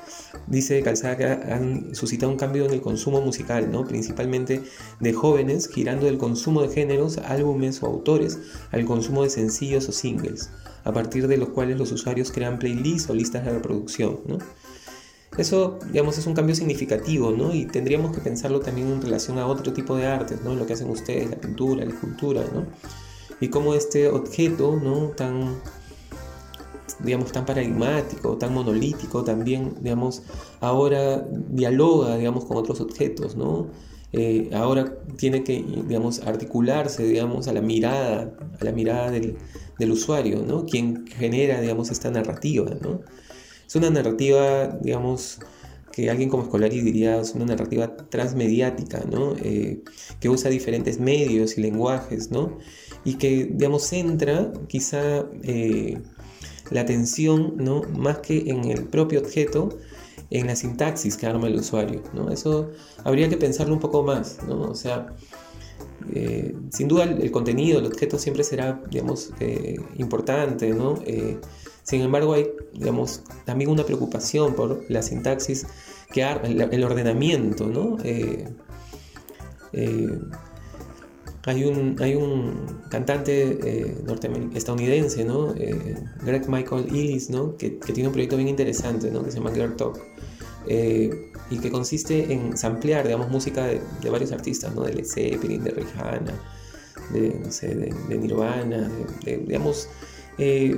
dice 0.46 0.82
Calzada 0.82 1.16
que 1.18 1.24
han 1.26 1.94
suscitado 1.94 2.32
un 2.32 2.38
cambio 2.38 2.64
en 2.64 2.72
el 2.72 2.80
consumo 2.80 3.20
musical, 3.20 3.70
¿no? 3.70 3.84
Principalmente 3.84 4.62
de 4.98 5.12
jóvenes, 5.12 5.68
girando 5.68 6.06
del 6.06 6.16
consumo 6.16 6.62
de 6.62 6.70
géneros, 6.70 7.18
álbumes 7.18 7.82
o 7.82 7.86
autores, 7.86 8.38
al 8.72 8.86
consumo 8.86 9.24
de 9.24 9.30
sencillos 9.30 9.86
o 9.90 9.92
singles, 9.92 10.50
a 10.84 10.92
partir 10.92 11.28
de 11.28 11.36
los 11.36 11.50
cuales 11.50 11.76
los 11.76 11.92
usuarios 11.92 12.32
crean 12.32 12.58
playlists 12.58 13.10
o 13.10 13.14
listas 13.14 13.44
de 13.44 13.52
reproducción, 13.52 14.20
¿no? 14.26 14.38
Eso, 15.36 15.78
digamos, 15.92 16.16
es 16.16 16.26
un 16.26 16.32
cambio 16.32 16.54
significativo, 16.54 17.30
¿no? 17.30 17.52
Y 17.52 17.66
tendríamos 17.66 18.14
que 18.16 18.22
pensarlo 18.22 18.60
también 18.60 18.88
en 18.88 19.02
relación 19.02 19.38
a 19.38 19.46
otro 19.46 19.74
tipo 19.74 19.96
de 19.96 20.06
artes, 20.06 20.40
¿no? 20.42 20.54
Lo 20.54 20.66
que 20.66 20.72
hacen 20.72 20.88
ustedes, 20.88 21.28
la 21.28 21.36
pintura, 21.36 21.84
la 21.84 21.92
escultura, 21.92 22.42
¿no? 22.54 22.64
Y 23.40 23.48
cómo 23.48 23.74
este 23.74 24.08
objeto, 24.08 24.76
¿no? 24.82 25.08
Tan, 25.10 25.60
digamos, 27.00 27.32
tan 27.32 27.44
paradigmático, 27.44 28.36
tan 28.36 28.54
monolítico, 28.54 29.24
también, 29.24 29.74
digamos, 29.80 30.22
ahora 30.60 31.26
dialoga, 31.30 32.16
digamos, 32.16 32.44
con 32.44 32.56
otros 32.56 32.80
objetos, 32.80 33.36
¿no? 33.36 33.68
Eh, 34.12 34.50
ahora 34.54 34.94
tiene 35.16 35.44
que, 35.44 35.62
digamos, 35.86 36.20
articularse, 36.20 37.04
digamos, 37.04 37.48
a 37.48 37.52
la 37.52 37.60
mirada, 37.60 38.32
a 38.60 38.64
la 38.64 38.72
mirada 38.72 39.10
del, 39.10 39.36
del 39.78 39.92
usuario, 39.92 40.42
¿no? 40.46 40.64
Quien 40.64 41.06
genera, 41.06 41.60
digamos, 41.60 41.90
esta 41.90 42.10
narrativa, 42.10 42.70
¿no? 42.80 43.00
Es 43.66 43.74
una 43.74 43.90
narrativa, 43.90 44.68
digamos, 44.80 45.40
que 45.96 46.10
alguien 46.10 46.28
como 46.28 46.44
Scolari 46.44 46.82
diría 46.82 47.18
es 47.18 47.34
una 47.34 47.46
narrativa 47.46 47.96
transmediática, 48.10 49.02
¿no? 49.10 49.34
Eh, 49.42 49.82
que 50.20 50.28
usa 50.28 50.50
diferentes 50.50 51.00
medios 51.00 51.56
y 51.56 51.62
lenguajes, 51.62 52.30
¿no? 52.30 52.58
y 53.02 53.14
que, 53.14 53.46
digamos, 53.50 53.84
centra 53.84 54.52
quizá 54.68 55.24
eh, 55.42 55.98
la 56.70 56.82
atención, 56.82 57.54
¿no? 57.56 57.80
Más 57.96 58.18
que 58.18 58.50
en 58.50 58.66
el 58.66 58.84
propio 58.84 59.20
objeto, 59.20 59.70
en 60.28 60.48
la 60.48 60.56
sintaxis 60.56 61.16
que 61.16 61.26
arma 61.26 61.46
el 61.46 61.54
usuario, 61.56 62.02
¿no? 62.12 62.30
Eso 62.30 62.72
habría 63.02 63.30
que 63.30 63.38
pensarlo 63.38 63.72
un 63.72 63.80
poco 63.80 64.02
más, 64.02 64.40
¿no? 64.46 64.62
O 64.64 64.74
sea, 64.74 65.14
eh, 66.12 66.54
sin 66.72 66.88
duda 66.88 67.04
el, 67.04 67.30
contenido, 67.30 67.78
el 67.78 67.86
objeto 67.86 68.18
siempre 68.18 68.44
será, 68.44 68.82
digamos, 68.90 69.30
importante, 69.96 70.74
¿no? 70.74 70.98
Sin 71.86 72.02
embargo, 72.02 72.34
hay, 72.34 72.50
digamos, 72.74 73.22
también 73.46 73.70
una 73.70 73.84
preocupación 73.84 74.54
por 74.54 74.84
la 74.90 75.02
sintaxis 75.02 75.66
que 76.12 76.22
el, 76.22 76.84
ordenamiento, 76.84 77.66
¿no? 77.66 77.96
Hay 81.46 81.62
un, 81.62 81.96
hay 82.00 82.16
un 82.16 82.66
cantante 82.90 83.58
eh, 83.62 83.96
estadounidense, 84.54 85.24
¿no? 85.24 85.54
Eh, 85.54 85.96
Greg 86.24 86.48
Michael 86.48 86.86
Ellis, 86.88 87.30
¿no? 87.30 87.56
Que, 87.56 87.70
tiene 87.70 88.08
un 88.08 88.12
proyecto 88.12 88.36
bien 88.36 88.48
interesante, 88.48 89.12
¿no? 89.12 89.22
Que 89.22 89.30
se 89.30 89.38
llama 89.38 89.52
Girl 89.54 89.76
Talk. 89.76 89.96
Eh, 90.66 91.30
y 91.48 91.58
que 91.58 91.70
consiste 91.70 92.32
en 92.32 92.56
samplear, 92.56 93.04
digamos, 93.04 93.30
música 93.30 93.64
de, 93.64 94.10
varios 94.10 94.32
artistas, 94.32 94.74
¿no? 94.74 94.82
De 94.82 94.94
Led 94.94 95.04
Zeppelin, 95.04 95.62
de 95.62 95.70
Rihanna, 95.70 96.34
de, 97.12 97.40
no 97.44 97.52
sé, 97.52 97.76
de, 97.76 98.18
Nirvana, 98.18 98.90
digamos, 99.24 99.88
eh, 100.38 100.76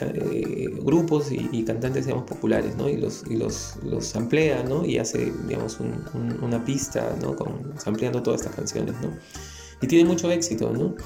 eh, 0.00 0.70
grupos 0.82 1.30
y, 1.30 1.64
cantantes, 1.64 2.06
digamos, 2.06 2.28
populares, 2.28 2.76
¿no? 2.76 2.88
Y 2.88 2.96
los, 2.96 3.22
y 3.28 3.36
los, 3.36 3.76
los 3.84 4.04
samplea, 4.04 4.64
¿no? 4.64 4.84
Y 4.84 4.98
hace, 4.98 5.32
digamos, 5.46 5.78
una 6.42 6.64
pista, 6.64 7.16
¿no? 7.22 7.36
Con, 7.36 7.78
sampleando 7.78 8.22
todas 8.22 8.40
estas 8.40 8.56
canciones, 8.56 8.94
¿no? 9.00 9.12
Y 9.80 9.86
tiene 9.86 10.08
mucho 10.08 10.30
éxito, 10.30 10.72
¿no? 10.72 10.96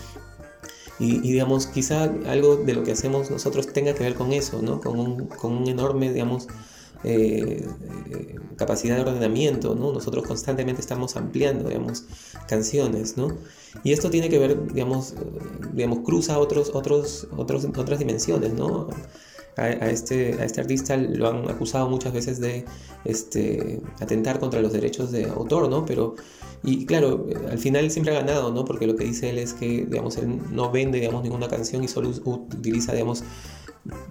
Y, 0.99 1.21
digamos, 1.21 1.67
quizá 1.67 2.05
algo 2.27 2.57
de 2.57 2.73
lo 2.73 2.83
que 2.83 2.93
hacemos 2.93 3.31
nosotros 3.31 3.69
tenga 3.69 3.95
que 3.95 4.03
ver 4.03 4.15
con 4.15 4.33
eso, 4.33 4.63
¿no? 4.63 4.81
Con 4.81 4.99
un, 4.99 5.27
con 5.27 5.53
un 5.53 5.69
enorme, 5.69 6.13
digamos, 6.13 6.49
eh, 7.05 7.65
capacidad 8.57 8.97
de 8.97 9.03
ordenamiento, 9.03 9.75
¿no? 9.75 9.93
Nosotros 9.93 10.27
constantemente 10.27 10.81
estamos 10.81 11.17
ampliando, 11.17 11.69
digamos, 11.69 12.05
canciones, 12.49 13.17
¿no? 13.17 13.37
Y 13.85 13.93
esto 13.93 14.11
tiene 14.11 14.29
que 14.29 14.39
ver, 14.39 14.73
digamos, 14.73 15.15
digamos 15.73 16.01
cruza 16.01 16.39
otros, 16.39 16.71
otros, 16.75 17.29
otros, 17.37 17.65
otras 17.65 17.99
dimensiones, 17.99 18.53
¿no? 18.55 18.89
A, 19.57 19.71
este, 19.91 20.35
a 20.41 20.45
este 20.45 20.61
artista 20.61 20.97
lo 20.97 21.29
han 21.29 21.51
acusado 21.51 21.89
muchas 21.89 22.13
veces 22.13 22.39
de 22.39 22.65
este, 23.05 23.81
atentar 24.01 24.39
contra 24.39 24.61
los 24.61 24.73
derechos 24.73 25.11
de 25.11 25.25
autor, 25.25 25.69
¿no? 25.69 25.85
Pero, 25.85 26.15
y 26.63 26.87
claro, 26.87 27.27
al 27.51 27.59
final 27.59 27.91
siempre 27.91 28.17
ha 28.17 28.21
ganado, 28.21 28.53
¿no? 28.53 28.65
Porque 28.65 28.87
lo 28.87 28.95
que 28.95 29.05
dice 29.05 29.31
él 29.31 29.39
es 29.39 29.55
que, 29.55 29.85
digamos, 29.89 30.17
él 30.17 30.41
no 30.53 30.71
vende, 30.71 31.01
digamos, 31.01 31.25
ninguna 31.25 31.49
canción 31.49 31.83
y 31.83 31.89
solo 31.89 32.11
utiliza, 32.25 32.93
digamos, 32.93 33.25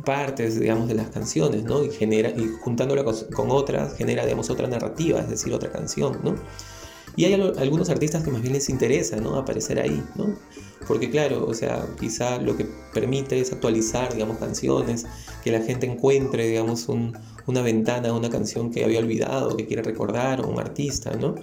partes, 0.05 0.59
digamos, 0.59 0.87
de 0.87 0.95
las 0.95 1.09
canciones, 1.09 1.63
¿no? 1.63 1.83
Y, 1.83 1.89
genera, 1.91 2.29
y 2.29 2.47
juntándola 2.61 3.03
con, 3.03 3.51
otras, 3.51 3.95
genera, 3.95 4.23
digamos, 4.23 4.49
otra 4.49 4.67
narrativa, 4.67 5.19
es 5.19 5.29
decir, 5.29 5.53
otra 5.53 5.71
canción, 5.71 6.19
¿no? 6.23 6.35
Y 7.15 7.25
hay 7.25 7.33
algunos 7.33 7.89
artistas 7.89 8.23
que 8.23 8.29
más 8.29 8.41
bien 8.41 8.53
les 8.53 8.69
interesa, 8.69 9.17
¿no? 9.17 9.35
Aparecer 9.35 9.79
ahí, 9.79 10.03
¿no? 10.15 10.35
Porque 10.87 11.09
claro, 11.09 11.45
o 11.47 11.53
sea, 11.53 11.85
quizá 11.99 12.39
lo 12.39 12.55
que 12.55 12.67
permite 12.93 13.39
es 13.39 13.51
actualizar, 13.51 14.13
digamos, 14.13 14.37
canciones, 14.37 15.05
que 15.43 15.51
la 15.51 15.61
gente 15.61 15.87
encuentre, 15.87 16.47
digamos, 16.47 16.87
una 16.87 17.61
ventana, 17.61 18.13
una 18.13 18.29
canción 18.29 18.71
que 18.71 18.83
había 18.85 18.99
olvidado, 18.99 19.57
que 19.57 19.65
quiere 19.65 19.81
recordar, 19.81 20.41
o 20.41 20.47
un 20.47 20.59
artista, 20.59 21.11
¿no? 21.15 21.35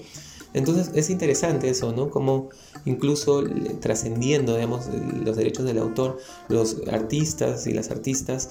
Entonces 0.54 0.90
es 0.94 1.10
interesante 1.10 1.68
eso, 1.68 1.92
¿no? 1.92 2.10
Como 2.10 2.48
incluso 2.84 3.44
trascendiendo, 3.80 4.54
digamos, 4.54 4.88
los 5.24 5.36
derechos 5.36 5.66
del 5.66 5.78
autor, 5.78 6.18
los 6.48 6.80
artistas 6.90 7.66
y 7.66 7.74
las 7.74 7.90
artistas 7.90 8.50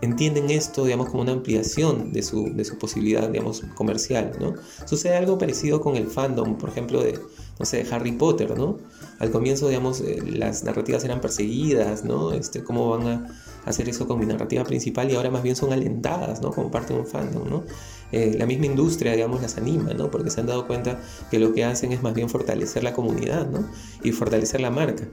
entienden 0.00 0.50
esto, 0.50 0.84
digamos, 0.84 1.08
como 1.08 1.22
una 1.22 1.32
ampliación 1.32 2.12
de 2.12 2.22
su, 2.22 2.54
de 2.54 2.64
su 2.64 2.78
posibilidad, 2.78 3.28
digamos, 3.28 3.62
comercial, 3.74 4.32
¿no? 4.38 4.54
Sucede 4.86 5.16
algo 5.16 5.38
parecido 5.38 5.80
con 5.80 5.96
el 5.96 6.06
fandom, 6.06 6.56
por 6.56 6.68
ejemplo, 6.68 7.02
de, 7.02 7.18
no 7.58 7.66
sé, 7.66 7.86
Harry 7.90 8.12
Potter, 8.12 8.56
¿no? 8.56 8.78
Al 9.18 9.30
comienzo, 9.30 9.68
digamos, 9.68 10.00
eh, 10.00 10.22
las 10.24 10.64
narrativas 10.64 11.04
eran 11.04 11.20
perseguidas, 11.20 12.04
¿no? 12.04 12.32
Este, 12.32 12.62
¿Cómo 12.62 12.90
van 12.90 13.06
a 13.06 13.40
hacer 13.64 13.88
eso 13.88 14.06
con 14.06 14.18
mi 14.18 14.26
narrativa 14.26 14.64
principal? 14.64 15.10
Y 15.10 15.14
ahora 15.14 15.30
más 15.30 15.42
bien 15.42 15.56
son 15.56 15.72
alentadas, 15.72 16.40
¿no? 16.40 16.50
Como 16.52 16.70
parte 16.70 16.94
de 16.94 17.00
un 17.00 17.06
fandom, 17.06 17.48
¿no? 17.48 17.64
Eh, 18.12 18.36
la 18.38 18.46
misma 18.46 18.66
industria, 18.66 19.12
digamos, 19.12 19.42
las 19.42 19.56
anima, 19.56 19.92
¿no? 19.94 20.10
Porque 20.10 20.30
se 20.30 20.40
han 20.40 20.46
dado 20.46 20.66
cuenta 20.66 21.00
que 21.30 21.38
lo 21.38 21.52
que 21.52 21.64
hacen 21.64 21.92
es 21.92 22.02
más 22.02 22.14
bien 22.14 22.28
fortalecer 22.28 22.84
la 22.84 22.92
comunidad, 22.92 23.48
¿no? 23.48 23.68
Y 24.02 24.12
fortalecer 24.12 24.60
la 24.60 24.70
marca. 24.70 25.08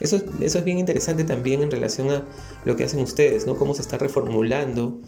Eso, 0.00 0.20
eso 0.40 0.58
es 0.58 0.64
bien 0.64 0.78
interesante 0.78 1.24
también 1.24 1.62
en 1.62 1.70
relación 1.70 2.10
a 2.10 2.24
lo 2.64 2.76
que 2.76 2.84
hacen 2.84 3.00
ustedes, 3.00 3.46
¿no? 3.46 3.56
Cómo 3.56 3.74
se 3.74 3.82
está 3.82 3.98
reformulando, 3.98 5.00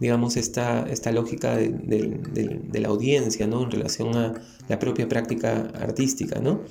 digamos, 0.00 0.36
esta, 0.36 0.86
esta 0.88 1.12
lógica 1.12 1.56
de, 1.56 2.60
la 2.72 2.88
audiencia, 2.88 3.46
¿no? 3.46 3.62
En 3.62 3.70
relación 3.70 4.16
a 4.16 4.34
la 4.68 4.78
propia 4.78 5.08
práctica 5.08 5.70
artística, 5.80 6.40
¿no? 6.40 6.62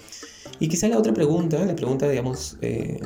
Y 0.59 0.67
quizá 0.67 0.87
la 0.87 0.97
otra 0.97 1.13
pregunta, 1.13 1.63
la 1.65 1.75
pregunta, 1.75 2.09
digamos, 2.09 2.57
eh, 2.61 2.99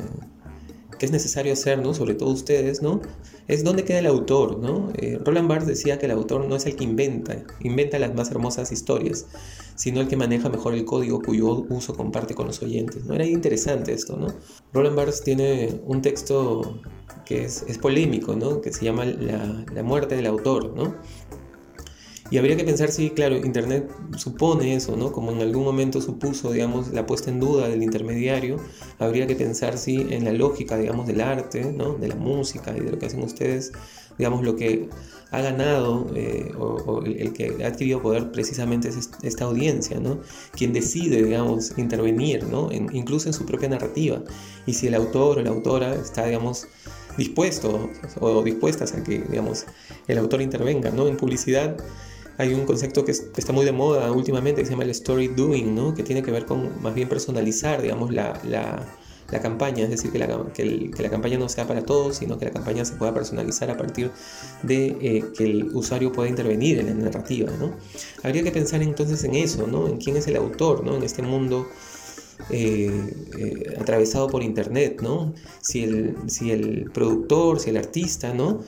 que 0.98 1.06
es 1.06 1.12
necesario 1.12 1.52
hacer, 1.52 1.80
¿no? 1.80 1.94
Sobre 1.94 2.14
todo 2.14 2.30
ustedes, 2.30 2.82
¿no? 2.82 3.00
Es 3.46 3.64
dónde 3.64 3.84
queda 3.84 4.00
el 4.00 4.06
autor, 4.06 4.58
¿no? 4.58 4.92
Eh, 4.96 5.18
Roland 5.24 5.48
Barthes 5.48 5.68
decía 5.68 5.98
que 5.98 6.06
el 6.06 6.12
autor 6.12 6.46
no 6.46 6.56
es 6.56 6.66
el 6.66 6.76
que 6.76 6.84
inventa, 6.84 7.44
inventa 7.60 7.98
las 7.98 8.14
más 8.14 8.30
hermosas 8.30 8.72
historias, 8.72 9.26
sino 9.74 10.00
el 10.00 10.08
que 10.08 10.16
maneja 10.16 10.48
mejor 10.48 10.74
el 10.74 10.84
código 10.84 11.22
cuyo 11.22 11.64
uso 11.68 11.94
comparte 11.94 12.34
con 12.34 12.46
los 12.46 12.62
oyentes, 12.62 13.04
¿no? 13.04 13.14
Era 13.14 13.26
interesante 13.26 13.92
esto, 13.92 14.16
¿no? 14.16 14.28
Roland 14.72 14.96
Barthes 14.96 15.22
tiene 15.22 15.80
un 15.86 16.02
texto 16.02 16.80
que 17.24 17.44
es, 17.44 17.64
polémico, 17.80 18.34
¿no? 18.34 18.60
Que 18.60 18.72
se 18.72 18.84
llama 18.84 19.04
la, 19.04 19.64
la 19.72 19.82
muerte 19.82 20.16
del 20.16 20.26
autor, 20.26 20.74
¿no? 20.74 20.94
Y 22.30 22.36
habría 22.36 22.56
que 22.56 22.64
pensar 22.64 22.90
si, 22.90 23.10
claro, 23.10 23.36
Internet 23.36 23.90
supone 24.16 24.74
eso, 24.74 24.96
¿no? 24.96 25.12
Como 25.12 25.32
en 25.32 25.40
algún 25.40 25.64
momento 25.64 26.00
supuso, 26.00 26.52
digamos, 26.52 26.88
la 26.88 27.06
puesta 27.06 27.30
en 27.30 27.40
duda 27.40 27.68
del 27.68 27.82
intermediario, 27.82 28.58
habría 28.98 29.26
que 29.26 29.34
pensar 29.34 29.78
si 29.78 30.06
en 30.10 30.24
la 30.24 30.32
lógica, 30.32 30.76
digamos, 30.76 31.06
del 31.06 31.22
arte, 31.22 31.72
¿no? 31.72 31.94
De 31.94 32.08
la 32.08 32.16
música 32.16 32.76
y 32.76 32.80
de 32.80 32.90
lo 32.90 32.98
que 32.98 33.06
hacen 33.06 33.22
ustedes, 33.22 33.72
digamos, 34.18 34.44
lo 34.44 34.56
que 34.56 34.90
ha 35.30 35.40
ganado 35.40 36.10
eh, 36.14 36.52
o, 36.58 37.02
el, 37.02 37.32
que 37.32 37.64
ha 37.64 37.68
adquirido 37.68 38.02
poder 38.02 38.30
precisamente 38.30 38.88
es 38.88 39.10
esta 39.22 39.44
audiencia, 39.44 39.98
¿no? 39.98 40.20
Quien 40.52 40.72
decide, 40.72 41.22
digamos, 41.22 41.72
intervenir, 41.78 42.44
¿no? 42.44 42.70
incluso 42.72 43.28
en 43.28 43.32
su 43.32 43.46
propia 43.46 43.68
narrativa. 43.68 44.22
Y 44.66 44.74
si 44.74 44.86
el 44.86 44.94
autor 44.94 45.38
o 45.38 45.42
la 45.42 45.50
autora 45.50 45.94
está, 45.94 46.26
digamos, 46.26 46.66
dispuesto 47.16 47.90
o 48.20 48.42
dispuestas 48.42 48.94
a 48.94 49.02
que, 49.02 49.18
digamos, 49.18 49.66
el 50.06 50.18
autor 50.18 50.40
intervenga, 50.40 50.90
¿no? 50.90 51.08
En 51.08 51.16
publicidad 51.16 51.76
hay 52.38 52.54
un 52.54 52.64
concepto 52.64 53.04
que, 53.04 53.10
está 53.10 53.52
muy 53.52 53.64
de 53.64 53.72
moda 53.72 54.10
últimamente 54.12 54.60
que 54.62 54.66
se 54.66 54.70
llama 54.70 54.84
el 54.84 54.90
story 54.90 55.28
doing, 55.28 55.74
¿no? 55.74 55.94
que 55.94 56.04
tiene 56.04 56.22
que 56.22 56.30
ver 56.30 56.46
con 56.46 56.80
más 56.80 56.94
bien 56.94 57.08
personalizar, 57.08 57.82
digamos, 57.82 58.12
la, 58.12 58.40
la, 58.44 58.86
la 59.30 59.40
campaña, 59.40 59.84
es 59.84 59.90
decir, 59.90 60.12
que 60.12 60.20
la, 60.20 60.46
que, 60.54 60.92
la, 60.96 61.10
campaña 61.10 61.36
no 61.36 61.48
sea 61.48 61.66
para 61.66 61.82
todos, 61.84 62.16
sino 62.16 62.38
que 62.38 62.44
la 62.44 62.52
campaña 62.52 62.84
se 62.84 62.94
pueda 62.94 63.12
personalizar 63.12 63.70
a 63.70 63.76
partir 63.76 64.12
de 64.62 64.96
eh, 65.00 65.24
que 65.36 65.44
el 65.44 65.64
usuario 65.74 66.12
pueda 66.12 66.28
intervenir 66.28 66.78
en 66.78 66.86
la 66.86 66.94
narrativa. 66.94 67.50
¿no? 67.58 67.72
Habría 68.22 68.44
que 68.44 68.52
pensar 68.52 68.82
entonces 68.82 69.22
en 69.24 69.34
eso, 69.34 69.66
¿no? 69.66 69.88
en 69.88 69.98
quién 69.98 70.16
es 70.16 70.28
el 70.28 70.36
autor 70.36 70.84
¿no? 70.84 70.96
en 70.96 71.02
este 71.02 71.22
mundo. 71.22 71.66
Eh, 72.50 72.90
eh, 73.36 73.74
atravesado 73.78 74.28
por 74.28 74.42
internet, 74.42 75.00
¿no? 75.02 75.34
Si 75.60 75.82
el, 75.84 76.16
si 76.28 76.50
el 76.50 76.90
productor, 76.92 77.60
si 77.60 77.70
el 77.70 77.76
artista, 77.76 78.32
¿no? 78.32 78.60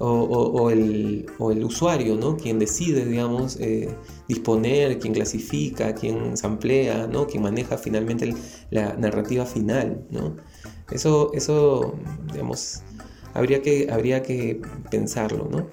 o, 0.00 0.70
el, 0.70 1.26
usuario, 1.64 2.16
¿no? 2.16 2.36
Quien 2.36 2.58
decide, 2.58 3.04
digamos, 3.04 3.56
eh, 3.60 3.88
disponer, 4.28 4.98
quien 4.98 5.12
clasifica, 5.14 5.94
quien 5.94 6.36
samplea, 6.36 7.06
¿no? 7.06 7.26
Quien 7.26 7.42
maneja 7.42 7.76
finalmente 7.78 8.34
la 8.70 8.94
narrativa 8.94 9.44
final, 9.44 10.04
¿no? 10.10 10.36
Eso, 10.90 11.32
eso 11.34 11.94
digamos, 12.32 12.82
habría 13.34 13.62
que, 13.62 13.88
habría 13.90 14.22
que 14.22 14.60
pensarlo, 14.90 15.48
¿no? 15.50 15.66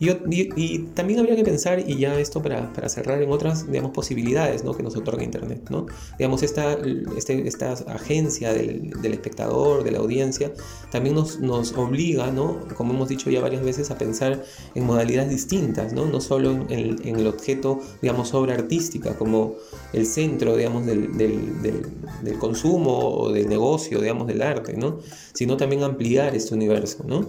Y, 0.00 0.78
también 0.94 1.20
habría 1.20 1.36
que 1.36 1.44
pensar, 1.44 1.82
y 1.86 1.96
ya 1.96 2.18
esto 2.18 2.42
para, 2.42 2.72
para, 2.72 2.88
cerrar, 2.88 3.22
en 3.22 3.30
otras 3.30 3.66
digamos, 3.66 3.92
posibilidades 3.92 4.64
¿no? 4.64 4.74
que 4.74 4.82
nos 4.82 4.96
otorga 4.96 5.22
Internet. 5.22 5.68
¿no? 5.70 5.86
Digamos, 6.18 6.42
esta, 6.42 6.76
este, 7.16 7.46
esta 7.46 7.72
agencia 7.72 8.52
del, 8.52 8.90
del, 9.00 9.12
espectador, 9.12 9.84
de 9.84 9.92
la 9.92 9.98
audiencia, 9.98 10.52
también 10.90 11.14
nos, 11.14 11.40
nos 11.40 11.72
obliga, 11.74 12.30
¿no? 12.30 12.60
como 12.76 12.92
hemos 12.92 13.08
dicho 13.08 13.30
ya 13.30 13.40
varias 13.40 13.62
veces, 13.62 13.90
a 13.90 13.98
pensar 13.98 14.42
en 14.74 14.84
modalidades 14.84 15.30
distintas, 15.30 15.92
no, 15.92 16.06
no 16.06 16.20
solo 16.20 16.50
en, 16.50 16.96
en 17.04 17.16
el 17.16 17.26
objeto, 17.26 17.80
digamos, 18.02 18.34
obra 18.34 18.54
artística, 18.54 19.16
como 19.16 19.54
el 19.92 20.06
centro, 20.06 20.56
digamos, 20.56 20.86
del, 20.86 21.16
del, 21.16 21.62
del, 21.62 22.38
consumo 22.38 22.98
o 22.98 23.32
del 23.32 23.48
negocio, 23.48 24.00
digamos, 24.00 24.26
del 24.26 24.42
arte, 24.42 24.76
¿no? 24.76 24.98
sino 25.32 25.56
también 25.56 25.82
ampliar 25.82 26.34
este 26.34 26.54
universo. 26.54 26.93
¿No? 27.04 27.26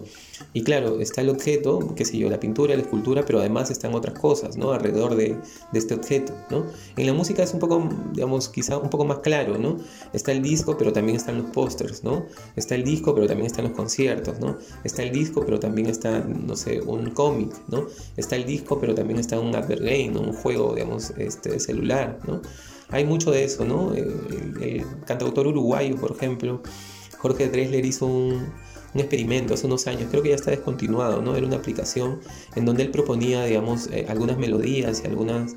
Y 0.54 0.64
claro, 0.64 1.00
está 1.00 1.22
el 1.22 1.30
objeto, 1.30 1.94
qué 1.96 2.06
sé 2.06 2.18
yo, 2.18 2.30
la 2.30 2.40
pintura, 2.40 2.76
la 2.76 2.82
escultura, 2.82 3.24
pero 3.26 3.40
además 3.40 3.72
están 3.72 3.94
otras 3.94 4.20
cosas, 4.20 4.58
¿no? 4.58 4.72
Alrededor 4.72 5.16
de, 5.16 5.38
este 5.74 5.94
objeto, 5.94 6.34
¿no? 6.50 6.66
En 6.98 7.06
la 7.06 7.14
música 7.14 7.44
es 7.44 7.54
un 7.54 7.60
poco, 7.60 7.90
digamos, 8.14 8.50
quizá 8.50 8.78
un 8.78 8.90
poco 8.90 9.06
más 9.06 9.20
claro, 9.20 9.58
¿no? 9.58 9.78
Está 10.14 10.32
el 10.32 10.42
disco, 10.42 10.78
pero 10.78 10.92
también 10.94 11.18
están 11.18 11.38
los 11.38 11.52
pósters, 11.52 12.04
¿no? 12.04 12.26
Está 12.56 12.76
el 12.76 12.84
disco, 12.84 13.16
pero 13.16 13.28
también 13.28 13.48
están 13.48 13.66
los 13.66 13.74
conciertos, 13.74 14.40
¿no? 14.40 14.58
Está 14.84 15.04
el 15.04 15.12
disco, 15.12 15.44
pero 15.46 15.60
también 15.60 15.90
está, 15.90 16.20
no 16.20 16.56
sé, 16.56 16.82
un 16.82 17.12
cómic, 17.12 17.52
¿no? 17.70 17.88
Está 18.18 18.36
el 18.36 18.46
disco, 18.46 18.80
pero 18.80 18.94
también 18.94 19.20
está 19.20 19.40
un 19.40 19.56
advergame, 19.56 20.10
¿no? 20.10 20.22
Un 20.22 20.34
juego, 20.34 20.74
digamos, 20.76 21.12
este, 21.18 21.60
celular, 21.60 22.20
¿no? 22.28 22.42
Hay 22.90 23.04
mucho 23.04 23.32
de 23.32 23.44
eso, 23.44 23.66
¿no? 23.66 23.94
El, 23.94 24.54
el 24.62 24.86
cantautor 25.06 25.48
uruguayo, 25.48 25.96
por 25.96 26.12
ejemplo, 26.12 26.62
Jorge 27.18 27.50
Dresler 27.50 27.84
hizo 27.86 28.06
un 28.06 28.54
un 28.96 29.02
experimento 29.02 29.54
hace 29.54 29.68
unos 29.68 29.86
años, 29.88 30.08
creo 30.10 30.24
que 30.24 30.30
ya 30.30 30.36
está 30.36 30.52
descontinuado, 30.52 31.22
¿no? 31.22 31.36
Era 31.36 31.46
una 31.46 31.58
aplicación 31.58 32.22
en 32.56 32.66
donde 32.66 32.84
él 32.84 32.92
proponía, 32.92 33.44
digamos, 33.44 33.88
eh, 33.92 34.06
algunas 34.10 34.38
melodías 34.38 35.02
y 35.04 35.08
algunas 35.08 35.54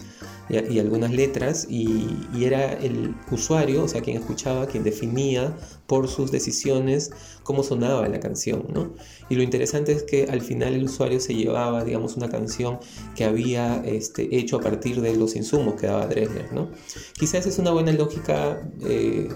y, 0.49 0.79
algunas 0.79 1.11
letras 1.13 1.67
y, 1.69 2.09
era 2.43 2.73
el 2.73 3.15
usuario, 3.31 3.85
o 3.85 3.89
sea, 3.89 4.01
quien 4.01 4.17
escuchaba, 4.17 4.67
quien 4.67 4.83
definía 4.83 5.57
por 5.87 6.09
sus 6.09 6.31
decisiones 6.31 7.11
cómo 7.43 7.63
sonaba 7.63 8.09
la 8.09 8.21
canción, 8.21 8.65
¿no? 8.73 8.95
Y 9.29 9.35
lo 9.35 9.43
interesante 9.43 9.93
es 9.93 10.03
que 10.03 10.25
al 10.25 10.41
final 10.41 10.75
el 10.75 10.85
usuario 10.85 11.21
se 11.21 11.35
llevaba, 11.35 11.85
digamos, 11.85 12.17
una 12.17 12.29
canción 12.29 12.79
que 13.15 13.25
había 13.25 13.83
este, 13.85 14.37
hecho 14.37 14.57
a 14.57 14.61
partir 14.61 15.01
de 15.01 15.15
los 15.17 15.37
insumos 15.37 15.75
que 15.75 15.87
daba 15.87 16.07
Dresler, 16.07 16.53
¿no? 16.53 16.71
Quizás 17.19 17.47
es 17.47 17.59
una 17.59 17.71
buena 17.71 17.93
lógica... 17.93 18.61
Eh, 18.87 19.29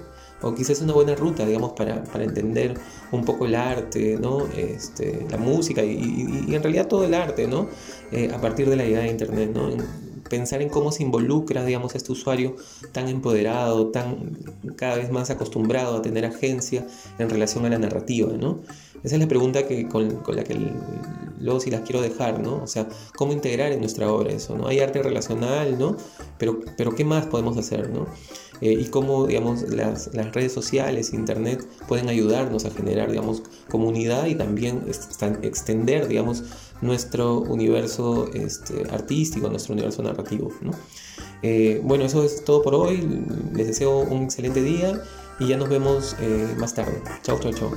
o 0.43 0.55
quizás 0.55 0.81
una 0.81 0.93
buena 0.93 1.15
ruta, 1.15 1.47
digamos, 1.47 1.73
para, 1.73 2.03
entender 2.23 2.75
un 3.11 3.25
poco 3.25 3.47
el 3.47 3.55
arte, 3.55 4.19
¿no? 4.21 4.47
Este, 4.57 5.27
la 5.31 5.39
música 5.39 5.83
y, 5.83 6.55
en 6.55 6.63
realidad 6.63 6.89
todo 6.89 7.05
el 7.05 7.15
arte, 7.15 7.47
¿no? 7.47 7.69
Eh, 8.11 8.31
a 8.33 8.41
partir 8.41 8.69
de 8.69 8.77
la 8.77 8.85
idea 8.85 9.01
de 9.01 9.09
Internet, 9.09 9.51
¿no? 9.55 9.71
pensar 10.33 10.63
en 10.63 10.71
cómo 10.71 10.93
se 10.93 11.03
involucra, 11.03 11.63
digamos, 11.63 11.95
este 11.95 12.11
usuario 12.11 12.57
tan 12.93 13.07
empoderado, 13.09 13.89
tan 13.89 14.35
cada 14.77 14.97
vez 14.97 15.11
más 15.11 15.29
acostumbrado 15.29 15.99
a 15.99 16.01
tener 16.01 16.25
agencia 16.25 16.87
en 17.19 17.29
relación 17.29 17.67
a 17.67 17.69
la 17.69 17.79
narrativa, 17.79 18.33
¿no? 18.33 18.61
Esa 19.05 19.17
es 19.17 19.21
la 19.21 19.29
pregunta 19.29 19.67
que, 19.67 19.89
con, 19.89 20.23
la 20.29 20.43
que 20.43 20.57
luego 21.39 21.61
sí 21.61 21.71
las 21.71 21.83
quiero 21.83 22.01
dejar, 22.01 22.41
¿no? 22.41 22.63
O 22.63 22.67
sea, 22.67 22.89
¿cómo 23.15 23.35
integrar 23.35 23.73
en 23.73 23.81
nuestra 23.81 24.11
obra 24.11 24.33
eso, 24.33 24.57
¿no? 24.57 24.69
Hay 24.69 24.81
arte 24.81 25.03
relacional, 25.03 25.79
¿no? 25.79 25.99
Pero, 26.39 26.61
pero 26.79 26.95
¿qué 26.95 27.05
más 27.05 27.27
podemos 27.27 27.59
hacer, 27.59 27.91
¿no? 27.91 28.07
Eh, 28.62 28.76
y 28.78 28.85
cómo, 28.85 29.26
digamos, 29.26 29.62
las, 29.62 30.14
redes 30.14 30.52
sociales, 30.52 31.12
Internet, 31.12 31.66
pueden 31.88 32.09
ayudarnos 32.09 32.64
a 32.64 32.71
generar, 32.71 33.11
digamos, 33.11 33.42
comunidad 33.69 34.26
y 34.26 34.37
también 34.37 34.85
extender, 35.42 36.07
digamos, 36.07 36.45
nuestro 36.81 37.40
universo 37.40 38.31
este, 38.33 38.85
artístico, 38.92 39.50
nuestro 39.50 39.73
universo 39.73 40.04
narrativo. 40.04 40.52
¿no? 40.61 40.71
Eh, 41.42 41.81
bueno, 41.83 42.04
eso 42.04 42.23
es 42.23 42.45
todo 42.45 42.62
por 42.62 42.76
hoy. 42.76 43.02
Les 43.52 43.66
deseo 43.66 43.99
un 43.99 44.23
excelente 44.23 44.62
día 44.62 45.02
y 45.40 45.49
ya 45.49 45.57
nos 45.57 45.69
vemos 45.69 46.14
eh, 46.21 46.54
más 46.57 46.73
tarde. 46.73 47.02
Chao, 47.25 47.40
chao, 47.40 47.52
chao. 47.52 47.73